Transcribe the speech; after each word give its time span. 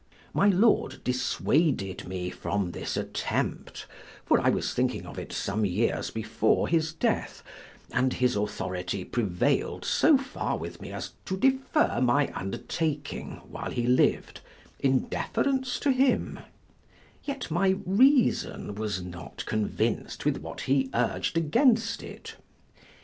My 0.33 0.47
lord 0.49 0.99
dissuaded 1.03 2.07
me 2.07 2.31
from 2.31 2.71
this 2.71 2.97
attempt, 2.97 3.85
(for 4.25 4.41
I 4.41 4.49
was 4.49 4.73
thinking 4.73 5.05
of 5.05 5.19
it 5.19 5.31
some 5.31 5.63
years 5.63 6.09
before 6.09 6.67
his 6.67 6.91
death,) 6.91 7.43
and 7.93 8.13
his 8.13 8.35
authority 8.35 9.03
prevail'd 9.05 9.85
so 9.85 10.17
far 10.17 10.57
with 10.57 10.81
me 10.81 10.91
as 10.91 11.11
to 11.25 11.37
defer 11.37 12.01
my 12.01 12.31
undertaking 12.33 13.41
while 13.47 13.69
he 13.69 13.85
liv'd, 13.85 14.39
in 14.79 15.01
deference 15.01 15.79
to 15.81 15.91
him: 15.91 16.39
yet 17.23 17.51
my 17.51 17.75
reason 17.85 18.73
was 18.73 19.03
not 19.03 19.43
convinc'd 19.45 20.25
with 20.25 20.37
what 20.37 20.61
he 20.61 20.89
urg'd 20.95 21.37
against 21.37 22.01
it. 22.01 22.37